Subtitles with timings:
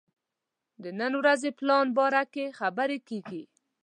[0.83, 3.43] د نن ورځې پلان باره کې خبرې کېږي.